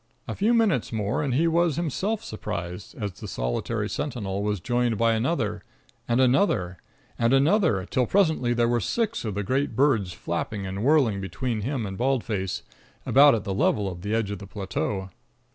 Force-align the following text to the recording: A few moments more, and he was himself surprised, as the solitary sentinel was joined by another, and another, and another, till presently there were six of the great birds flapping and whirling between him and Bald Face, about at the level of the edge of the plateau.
A 0.27 0.33
few 0.33 0.55
moments 0.55 0.91
more, 0.91 1.21
and 1.21 1.35
he 1.35 1.47
was 1.47 1.75
himself 1.75 2.23
surprised, 2.23 2.95
as 2.95 3.11
the 3.11 3.27
solitary 3.27 3.87
sentinel 3.87 4.41
was 4.41 4.59
joined 4.59 4.97
by 4.97 5.11
another, 5.13 5.61
and 6.07 6.19
another, 6.19 6.77
and 7.19 7.33
another, 7.33 7.85
till 7.85 8.07
presently 8.07 8.51
there 8.55 8.67
were 8.67 8.79
six 8.79 9.23
of 9.23 9.35
the 9.35 9.43
great 9.43 9.75
birds 9.75 10.11
flapping 10.11 10.65
and 10.65 10.83
whirling 10.83 11.21
between 11.21 11.61
him 11.61 11.85
and 11.85 11.99
Bald 11.99 12.23
Face, 12.23 12.63
about 13.05 13.35
at 13.35 13.43
the 13.43 13.53
level 13.53 13.87
of 13.87 14.01
the 14.01 14.15
edge 14.15 14.31
of 14.31 14.39
the 14.39 14.47
plateau. 14.47 15.11